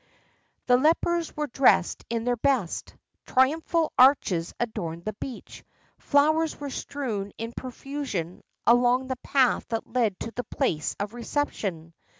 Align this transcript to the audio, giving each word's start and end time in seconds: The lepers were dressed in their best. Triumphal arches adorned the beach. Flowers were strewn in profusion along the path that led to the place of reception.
The 0.65 0.77
lepers 0.77 1.37
were 1.37 1.45
dressed 1.45 2.05
in 2.09 2.23
their 2.23 2.35
best. 2.35 2.95
Triumphal 3.27 3.93
arches 3.99 4.51
adorned 4.59 5.05
the 5.05 5.13
beach. 5.13 5.63
Flowers 5.99 6.59
were 6.59 6.71
strewn 6.71 7.31
in 7.37 7.51
profusion 7.55 8.41
along 8.65 9.09
the 9.09 9.15
path 9.17 9.67
that 9.67 9.85
led 9.85 10.19
to 10.21 10.31
the 10.31 10.43
place 10.43 10.95
of 10.99 11.13
reception. 11.13 11.93